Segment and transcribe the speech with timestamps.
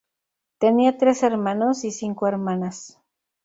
[0.57, 2.97] Tenía tres hermanos y cinco hermanas.